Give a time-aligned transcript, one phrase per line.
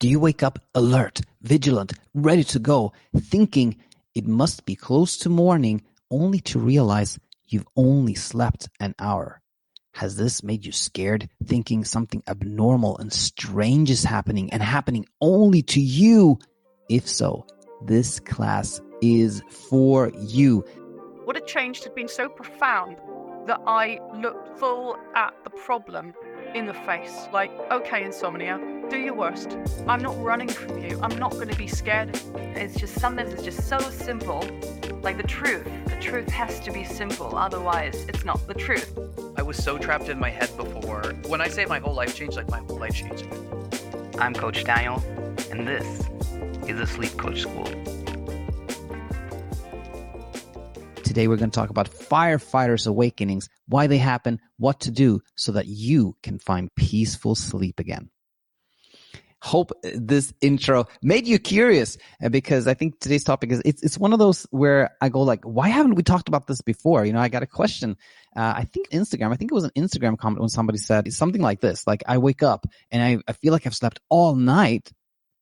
[0.00, 3.78] Do you wake up alert, vigilant, ready to go, thinking
[4.14, 9.40] it must be close to morning only to realize you've only slept an hour?
[9.94, 15.62] Has this made you scared, thinking something abnormal and strange is happening and happening only
[15.62, 16.38] to you?
[16.88, 17.44] If so,
[17.84, 20.60] this class is for you.
[21.24, 22.98] What had changed had been so profound
[23.48, 26.14] that I looked full at the problem
[26.54, 27.26] in the face.
[27.32, 28.60] Like, okay, insomnia,
[28.90, 29.56] do your worst.
[29.86, 30.98] I'm not running from you.
[31.02, 32.18] I'm not going to be scared.
[32.34, 34.40] It's just sometimes it's just so simple.
[35.02, 35.64] Like the truth.
[35.86, 37.36] The truth has to be simple.
[37.36, 38.98] Otherwise, it's not the truth.
[39.36, 41.02] I was so trapped in my head before.
[41.26, 43.26] When I say my whole life changed, like my whole life changed.
[44.18, 45.02] I'm Coach Daniel,
[45.50, 45.86] and this
[46.66, 47.66] is the Sleep Coach School.
[51.04, 55.52] Today, we're going to talk about firefighters' awakenings, why they happen, what to do so
[55.52, 58.10] that you can find peaceful sleep again.
[59.40, 63.96] Hope this intro made you curious uh, because I think today's topic is it's, it's
[63.96, 67.04] one of those where I go like, why haven't we talked about this before?
[67.04, 67.96] You know, I got a question.
[68.36, 71.40] Uh, I think Instagram, I think it was an Instagram comment when somebody said something
[71.40, 74.90] like this, like I wake up and I, I feel like I've slept all night,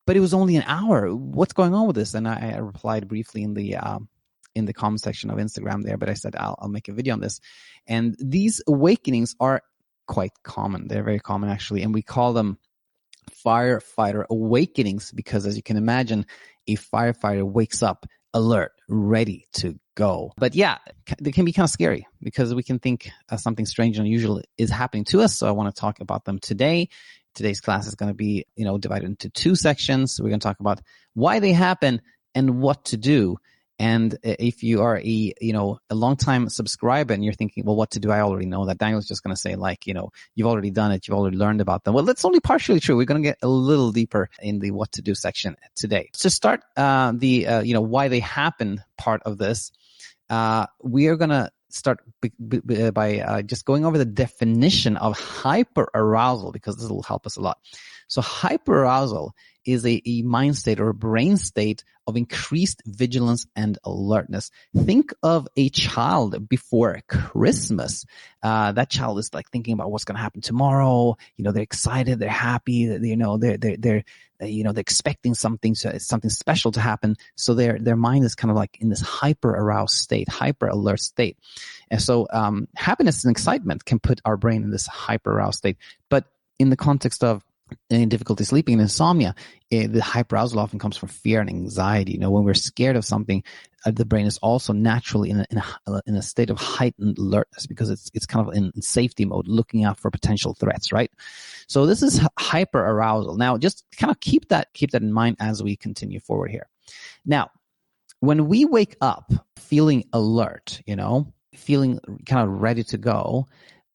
[0.05, 1.13] but it was only an hour.
[1.13, 2.13] What's going on with this?
[2.13, 4.09] And I, I replied briefly in the, um,
[4.53, 7.13] in the comment section of Instagram there, but I said I'll, I'll make a video
[7.13, 7.39] on this.
[7.87, 9.61] And these awakenings are
[10.07, 10.87] quite common.
[10.87, 12.57] They're very common actually, and we call them
[13.45, 16.25] firefighter awakenings because as you can imagine,
[16.67, 20.31] a firefighter wakes up alert, ready to go.
[20.37, 20.77] But yeah,
[21.19, 24.41] they can be kind of scary because we can think uh, something strange and unusual
[24.57, 25.37] is happening to us.
[25.37, 26.89] So I want to talk about them today.
[27.35, 30.19] Today's class is going to be, you know, divided into two sections.
[30.21, 30.81] We're going to talk about
[31.13, 32.01] why they happen
[32.33, 33.37] and what to do.
[33.79, 37.75] And if you are a, you know, a long time subscriber and you're thinking, well,
[37.75, 38.09] what to do?
[38.09, 40.91] I already know that Daniel's just going to say like, you know, you've already done
[40.91, 41.07] it.
[41.07, 41.93] You've already learned about them.
[41.93, 42.97] Well, that's only partially true.
[42.97, 46.09] We're going to get a little deeper in the what to do section today.
[46.13, 49.71] To start, uh, the, uh, you know, why they happen part of this,
[50.29, 51.99] uh, we are going to start
[52.93, 57.41] by uh, just going over the definition of hyperarousal because this will help us a
[57.41, 57.59] lot.
[58.07, 59.31] So hyperarousal
[59.67, 64.49] is a, a mind state or a brain state of increased vigilance and alertness.
[64.75, 68.05] Think of a child before Christmas.
[68.41, 71.17] Uh, that child is like thinking about what's going to happen tomorrow.
[71.35, 74.03] You know, they're excited, they're happy, you know, they're, they're, they're,
[74.39, 77.17] you know, they're expecting something, something special to happen.
[77.35, 81.01] So their, their mind is kind of like in this hyper aroused state, hyper alert
[81.01, 81.37] state.
[81.91, 85.77] And so, um, happiness and excitement can put our brain in this hyper aroused state.
[86.09, 86.25] But
[86.59, 87.43] in the context of
[87.89, 89.35] and difficulty sleeping and insomnia,
[89.69, 92.13] it, eh, the hyperarousal often comes from fear and anxiety.
[92.13, 93.43] You know, when we're scared of something,
[93.85, 97.17] uh, the brain is also naturally in a, in a, in a state of heightened
[97.17, 100.91] alertness because it's it's kind of in, in safety mode, looking out for potential threats,
[100.91, 101.11] right?
[101.67, 103.37] So this is hyperarousal.
[103.37, 106.67] Now, just kind of keep that keep that in mind as we continue forward here.
[107.25, 107.51] Now,
[108.19, 113.47] when we wake up feeling alert, you know, feeling kind of ready to go,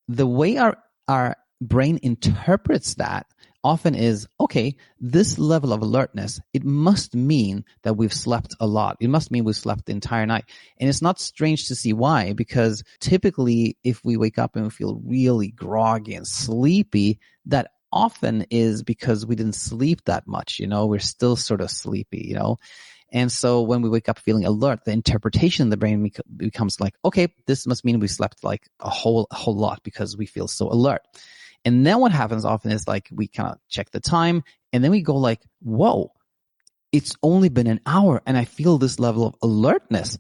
[0.09, 0.77] the way our
[1.09, 3.27] our brain interprets that
[3.65, 8.97] often is, okay, this level of alertness, it must mean that we've slept a lot.
[9.00, 10.45] It must mean we've slept the entire night.
[10.78, 14.71] And it's not strange to see why, because typically if we wake up and we
[14.71, 20.59] feel really groggy and sleepy, that often is because we didn't sleep that much.
[20.59, 22.56] You know, we're still sort of sleepy, you know.
[23.12, 26.95] And so when we wake up feeling alert, the interpretation in the brain becomes like,
[27.05, 30.72] okay, this must mean we slept like a whole, whole lot because we feel so
[30.72, 31.03] alert.
[31.65, 34.43] And then what happens often is like we kind of check the time
[34.73, 36.12] and then we go like, whoa,
[36.91, 40.19] it's only been an hour and I feel this level of alertness.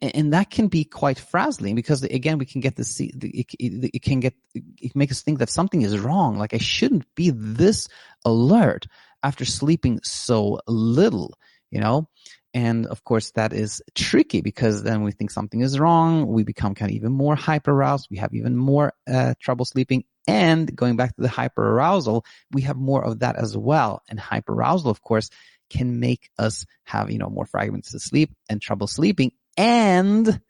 [0.00, 4.34] And that can be quite frazzling because again, we can get this, it, can get,
[4.54, 6.38] it makes us think that something is wrong.
[6.38, 7.88] Like I shouldn't be this
[8.24, 8.86] alert
[9.22, 11.36] after sleeping so little,
[11.70, 12.08] you know?
[12.54, 16.26] And of course, that is tricky because then we think something is wrong.
[16.26, 18.08] We become kind of even more hyper aroused.
[18.10, 20.04] We have even more uh, trouble sleeping.
[20.26, 24.02] And going back to the hyper arousal, we have more of that as well.
[24.08, 25.30] And hyper arousal, of course,
[25.70, 29.32] can make us have, you know, more fragments of sleep and trouble sleeping.
[29.56, 30.40] And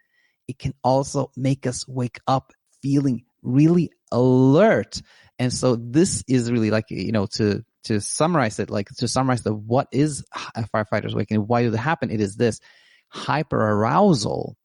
[0.46, 2.52] it can also make us wake up
[2.82, 5.02] feeling really alert.
[5.38, 9.42] And so this is really like, you know, to, to summarize it, like to summarize
[9.42, 10.24] the what is
[10.54, 12.10] a firefighter's awakening, why does it happen?
[12.10, 12.60] It is this
[13.08, 14.56] hyper arousal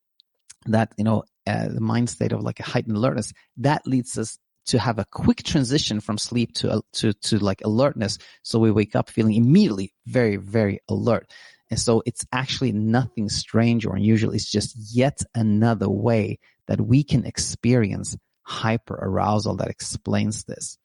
[0.68, 4.38] that, you know, uh, the mind state of like a heightened alertness that leads us
[4.66, 8.18] to have a quick transition from sleep to, uh, to, to like alertness.
[8.44, 11.30] So we wake up feeling immediately very, very alert.
[11.70, 14.34] And so it's actually nothing strange or unusual.
[14.34, 20.78] It's just yet another way that we can experience hyper arousal that explains this.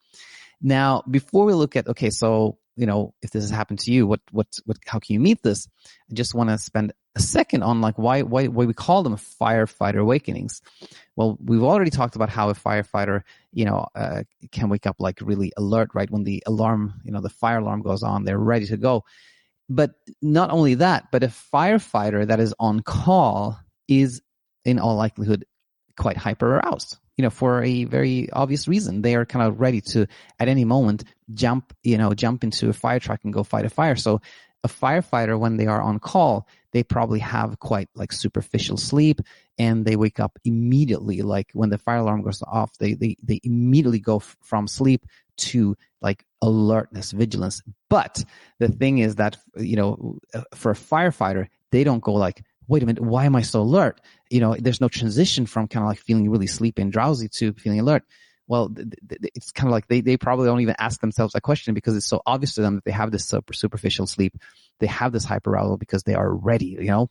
[0.61, 4.07] Now, before we look at, okay, so you know, if this has happened to you,
[4.07, 5.67] what, what, what, how can you meet this?
[6.09, 9.17] I just want to spend a second on like why, why, why we call them
[9.17, 10.63] firefighter awakenings.
[11.17, 13.23] Well, we've already talked about how a firefighter,
[13.53, 14.23] you know, uh,
[14.53, 16.09] can wake up like really alert, right?
[16.09, 19.05] When the alarm, you know, the fire alarm goes on, they're ready to go.
[19.69, 23.59] But not only that, but a firefighter that is on call
[23.89, 24.23] is
[24.65, 25.47] in all likelihood
[25.97, 29.03] quite hyper aroused you know, for a very obvious reason.
[29.03, 30.07] They are kind of ready to,
[30.39, 31.03] at any moment,
[31.35, 33.97] jump, you know, jump into a fire truck and go fight a fire.
[33.97, 34.23] So
[34.63, 39.21] a firefighter, when they are on call, they probably have quite like superficial sleep
[39.59, 41.23] and they wake up immediately.
[41.23, 45.05] Like when the fire alarm goes off, they, they, they immediately go f- from sleep
[45.39, 47.63] to like alertness, vigilance.
[47.91, 48.23] But
[48.61, 52.83] the thing is that, you know, uh, for a firefighter, they don't go like, wait
[52.83, 54.01] a minute, why am I so alert?
[54.31, 57.55] You know, there's no transition from kind of like feeling really sleepy and drowsy to
[57.55, 58.05] feeling alert.
[58.47, 58.73] Well,
[59.35, 62.07] it's kind of like they, they probably don't even ask themselves that question because it's
[62.07, 64.39] so obvious to them that they have this super superficial sleep.
[64.81, 67.11] They have this hyperarousal because they are ready, you know?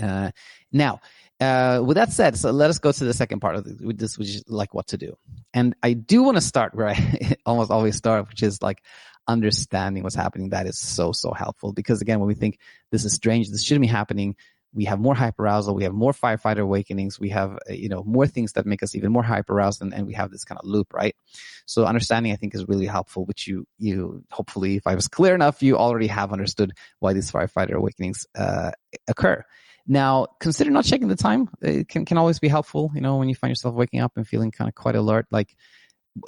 [0.00, 0.30] Uh,
[0.72, 1.00] now,
[1.40, 3.64] uh, with that said, so let us go to the second part of
[3.98, 5.16] this, which is like what to do.
[5.52, 8.82] And I do want to start where I almost always start, which is like
[9.28, 10.50] understanding what's happening.
[10.50, 12.58] That is so, so helpful because again, when we think
[12.90, 14.36] this is strange, this shouldn't be happening,
[14.76, 18.26] we have more hyperarousal, we have more firefighter awakenings, we have, uh, you know, more
[18.26, 20.92] things that make us even more hyperaroused and, and we have this kind of loop,
[20.92, 21.16] right?
[21.64, 25.34] So understanding, I think, is really helpful, which you, you, hopefully, if I was clear
[25.34, 28.72] enough, you already have understood why these firefighter awakenings, uh,
[29.08, 29.42] occur.
[29.86, 31.48] Now, consider not checking the time.
[31.62, 34.28] It can, can always be helpful, you know, when you find yourself waking up and
[34.28, 35.56] feeling kind of quite alert, like,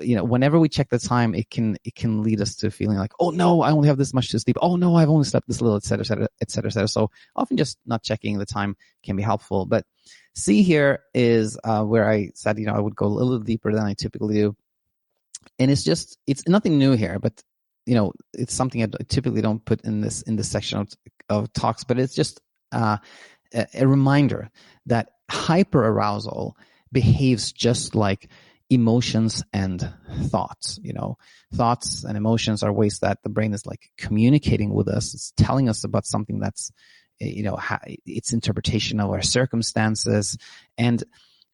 [0.01, 2.99] you know, whenever we check the time, it can it can lead us to feeling
[2.99, 4.57] like, oh no, I only have this much to sleep.
[4.61, 6.89] Oh no, I've only slept this little, et cetera, et cetera, et cetera, et cetera.
[6.89, 9.67] So often just not checking the time can be helpful.
[9.67, 9.85] But
[10.35, 13.73] see here is uh, where I said, you know, I would go a little deeper
[13.73, 14.57] than I typically do,
[15.59, 17.43] and it's just it's nothing new here, but
[17.87, 20.89] you know, it's something I typically don't put in this in this section of,
[21.29, 22.41] of talks, but it's just
[22.73, 22.99] uh,
[23.55, 24.51] a, a reminder
[24.87, 26.57] that hyper arousal
[26.93, 28.29] behaves just like
[28.71, 29.93] emotions and
[30.25, 30.79] thoughts.
[30.83, 31.19] You know,
[31.55, 35.15] thoughts and emotions are ways that the brain is like communicating with us.
[35.15, 36.71] It's telling us about something that's,
[37.21, 37.59] eh, you know,
[38.05, 40.37] its interpretation of our circumstances.
[40.77, 41.03] And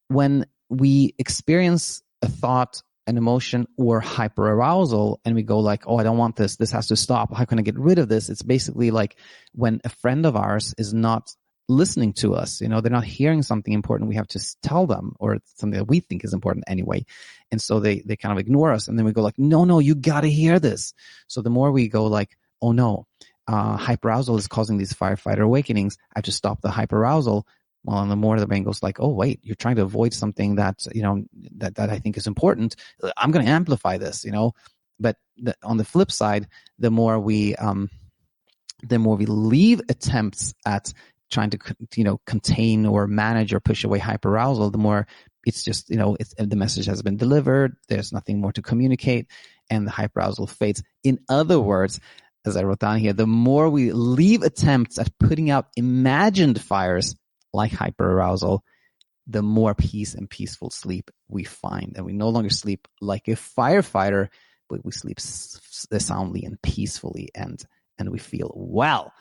[0.09, 6.05] when we experience a thought, an emotion or hyperarousal and we go like, Oh, I
[6.05, 6.57] don't want this.
[6.57, 7.35] This has to stop.
[7.35, 8.31] How can I get rid of this?
[8.31, 9.17] It's basically like
[9.53, 11.35] when a friend of ours is not
[11.69, 12.61] listening to us.
[12.61, 15.89] You know, they're not hearing something important we have to tell them or something that
[15.89, 17.05] we think is important anyway.
[17.51, 18.89] And so they, they kind of ignore us.
[18.89, 20.93] And then we go like, no, no, you got to hear this.
[21.27, 23.07] So the more we go like, oh no,
[23.47, 25.97] uh, hyperarousal is causing these firefighter awakenings.
[26.15, 27.45] I have to stop the hyperarousal.
[27.85, 30.57] Well, and the more the brain goes like, oh wait, you're trying to avoid something
[30.57, 31.25] that, you know,
[31.59, 32.77] that, that I think is important.
[33.17, 34.55] I'm going to amplify this, you know,
[34.99, 36.47] but the, on the flip side,
[36.79, 37.91] the more we, um,
[38.83, 40.93] the more we leave attempts at
[41.31, 41.59] trying to
[41.97, 45.07] you know contain or manage or push away hyperarousal, the more
[45.47, 47.77] it's just you know uh, the message has been delivered.
[47.89, 49.31] There's nothing more to communicate,
[49.71, 50.83] and the hyperarousal fades.
[51.03, 52.01] In other words,
[52.45, 57.17] as I wrote down here, the more we leave attempts at putting out imagined fires
[57.53, 58.61] like hyperarousal,
[59.27, 63.33] the more peace and peaceful sleep we find, and we no longer sleep like a
[63.33, 64.29] firefighter,
[64.69, 67.65] but we sleep soundly and peacefully, and
[67.99, 69.13] and we feel well.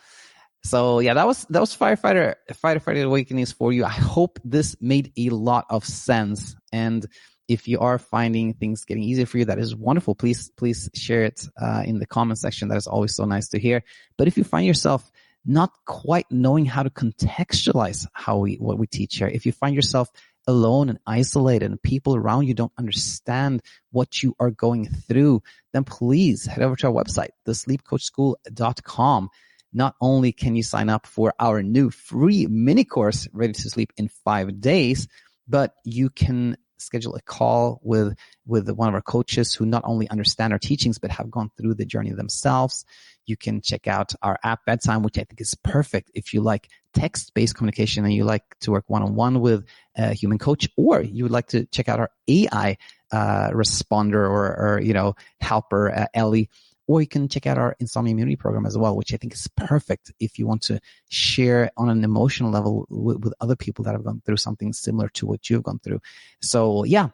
[0.63, 3.83] So yeah, that was that was firefighter firefighter awakenings for you.
[3.83, 6.55] I hope this made a lot of sense.
[6.71, 7.05] And
[7.49, 10.15] if you are finding things getting easier for you, that is wonderful.
[10.15, 12.69] Please please share it uh, in the comment section.
[12.69, 13.83] That is always so nice to hear.
[14.17, 15.11] But if you find yourself
[15.45, 19.75] not quite knowing how to contextualize how we what we teach here, if you find
[19.75, 20.09] yourself
[20.47, 25.41] alone and isolated and people around you don't understand what you are going through,
[25.73, 29.29] then please head over to our website, thesleepcoachschool.com
[29.73, 33.92] not only can you sign up for our new free mini course, Ready to Sleep
[33.97, 35.07] in five days,
[35.47, 38.15] but you can schedule a call with
[38.45, 41.73] with one of our coaches who not only understand our teachings but have gone through
[41.73, 42.85] the journey themselves.
[43.25, 46.69] You can check out our app BedTyme, which I think is perfect if you like
[46.94, 49.65] text-based communication and you like to work one-on-one with
[49.95, 52.77] a human coach, or you would like to check out our AI
[53.11, 56.49] uh, responder or, or you know helper uh, Ellie
[56.87, 59.49] or you can check out our insomnia immunity program as well, which I think is
[59.56, 63.94] perfect if you want to share on an emotional level with, with other people that
[63.94, 66.02] have gone through something similar to what you've gone through.
[66.42, 67.09] So yeah,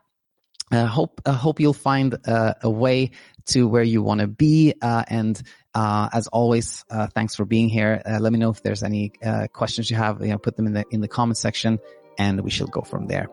[0.72, 3.12] I hope I hope you'll find uh, a way
[3.48, 4.74] to where you want to be.
[4.82, 5.42] Uh, and
[5.74, 8.02] uh, as always, uh, thanks for being here.
[8.06, 10.22] Uh, let me know if there's any uh, questions you have.
[10.22, 11.80] You know, put them in the in the comment section,
[12.18, 13.28] and we shall go from there.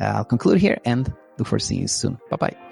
[0.00, 1.06] I'll conclude here and
[1.38, 2.18] look forward to seeing you soon.
[2.30, 2.71] Bye bye.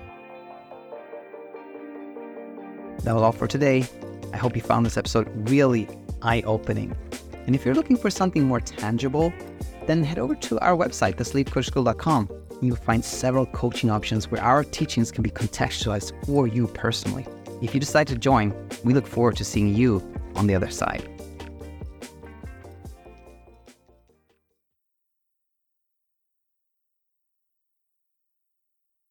[3.03, 3.87] That was all for today.
[4.33, 5.89] I hope you found this episode really
[6.23, 6.97] eye opening.
[7.47, 9.33] And if you're looking for something more tangible,
[9.87, 12.31] then head over to our website, thesleepcoachschool.com.
[12.51, 17.27] And you'll find several coaching options where our teachings can be contextualized for you personally.
[17.61, 18.55] If you decide to join,
[18.85, 20.03] we look forward to seeing you
[20.37, 21.10] on the other side.